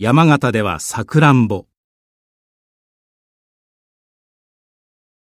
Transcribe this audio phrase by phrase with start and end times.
[0.00, 1.67] 山形ではさくらんぼ。